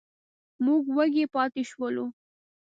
موږ 0.65 0.83
وږي 0.97 1.25
پاتې 1.33 1.61
شولو. 1.69 2.05